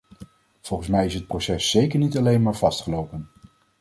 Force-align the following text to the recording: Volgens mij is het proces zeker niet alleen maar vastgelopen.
Volgens 0.61 0.89
mij 0.89 1.05
is 1.05 1.13
het 1.13 1.27
proces 1.27 1.69
zeker 1.69 1.99
niet 1.99 2.17
alleen 2.17 2.41
maar 2.41 2.55
vastgelopen. 2.57 3.29